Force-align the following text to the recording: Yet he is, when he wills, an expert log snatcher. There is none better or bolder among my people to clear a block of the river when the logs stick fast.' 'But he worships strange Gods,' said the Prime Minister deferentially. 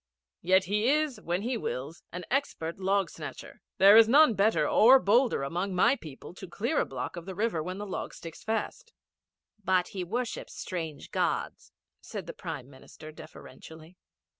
Yet 0.41 0.63
he 0.63 0.89
is, 0.89 1.21
when 1.21 1.43
he 1.43 1.57
wills, 1.57 2.01
an 2.11 2.25
expert 2.31 2.79
log 2.79 3.11
snatcher. 3.11 3.61
There 3.77 3.95
is 3.95 4.09
none 4.09 4.33
better 4.33 4.67
or 4.67 4.97
bolder 4.97 5.43
among 5.43 5.75
my 5.75 5.95
people 5.95 6.33
to 6.33 6.47
clear 6.47 6.79
a 6.81 6.85
block 6.87 7.15
of 7.15 7.27
the 7.27 7.35
river 7.35 7.61
when 7.61 7.77
the 7.77 7.85
logs 7.85 8.17
stick 8.17 8.35
fast.' 8.35 8.93
'But 9.63 9.89
he 9.89 10.03
worships 10.03 10.55
strange 10.55 11.11
Gods,' 11.11 11.71
said 12.01 12.25
the 12.25 12.33
Prime 12.33 12.67
Minister 12.67 13.11
deferentially. 13.11 13.95